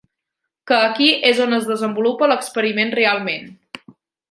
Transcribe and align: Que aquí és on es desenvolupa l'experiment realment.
Que 0.71 0.79
aquí 0.85 1.09
és 1.33 1.41
on 1.45 1.53
es 1.59 1.69
desenvolupa 1.73 2.31
l'experiment 2.33 2.95
realment. 3.03 3.49